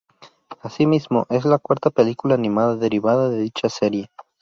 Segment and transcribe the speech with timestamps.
[0.63, 4.09] Así mismo, es la cuarta película animada derivada de dicha serie.